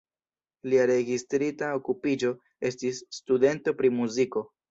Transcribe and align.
Lia 0.71 0.85
registrita 0.91 1.67
okupiĝo 1.81 2.33
estis 2.71 3.03
"studento 3.19 3.77
pri 3.83 3.95
muziko". 4.01 4.47